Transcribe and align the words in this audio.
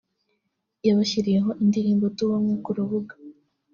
yabashyiriyeho 0.87 1.49
indirimbo 1.63 2.05
“Tube 2.15 2.33
umwe” 2.39 2.55
ku 2.63 2.69
rubuga 2.77 3.13